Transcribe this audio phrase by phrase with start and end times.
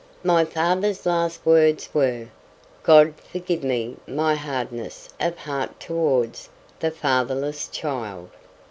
[0.23, 2.29] My father's last words were,
[2.81, 8.29] "God forgive me my hardness of heart towards the fatherless child!"